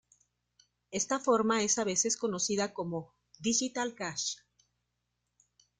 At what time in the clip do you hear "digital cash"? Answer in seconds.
3.37-4.37